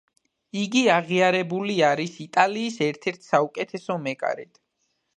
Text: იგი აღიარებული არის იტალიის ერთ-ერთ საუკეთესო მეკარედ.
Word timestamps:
იგი 0.61 0.81
აღიარებული 0.93 1.77
არის 1.91 2.17
იტალიის 2.27 2.83
ერთ-ერთ 2.89 3.31
საუკეთესო 3.31 4.03
მეკარედ. 4.11 4.63